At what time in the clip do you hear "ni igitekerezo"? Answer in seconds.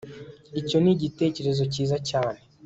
0.79-1.63